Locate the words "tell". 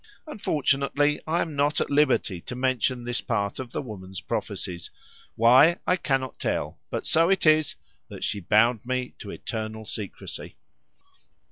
6.39-6.79